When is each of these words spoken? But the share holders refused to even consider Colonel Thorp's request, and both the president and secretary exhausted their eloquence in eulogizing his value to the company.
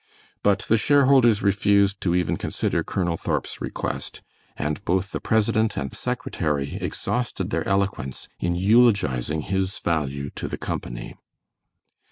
But 0.41 0.63
the 0.67 0.77
share 0.77 1.05
holders 1.05 1.43
refused 1.43 2.01
to 2.01 2.15
even 2.15 2.35
consider 2.35 2.83
Colonel 2.83 3.17
Thorp's 3.17 3.61
request, 3.61 4.23
and 4.57 4.83
both 4.83 5.11
the 5.11 5.19
president 5.19 5.77
and 5.77 5.93
secretary 5.93 6.77
exhausted 6.81 7.51
their 7.51 7.67
eloquence 7.67 8.27
in 8.39 8.55
eulogizing 8.55 9.41
his 9.41 9.77
value 9.77 10.31
to 10.31 10.47
the 10.47 10.57
company. 10.57 11.13